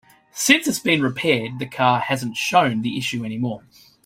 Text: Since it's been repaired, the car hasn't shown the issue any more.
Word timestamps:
Since 0.33 0.67
it's 0.67 0.79
been 0.79 1.03
repaired, 1.03 1.59
the 1.59 1.67
car 1.67 1.99
hasn't 1.99 2.35
shown 2.35 2.81
the 2.81 2.97
issue 2.97 3.23
any 3.23 3.37
more. 3.37 3.61